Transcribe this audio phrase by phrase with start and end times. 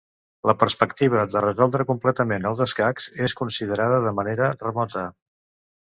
[0.51, 5.05] La perspectiva de resoldre completament els escacs és considerada de manera remota.